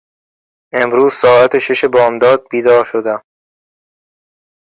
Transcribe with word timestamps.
امروز 0.73 1.13
ساعت 1.13 1.59
شش 1.59 1.85
بامداد 1.85 2.43
بیدار 2.51 2.85
شدم. 2.85 3.21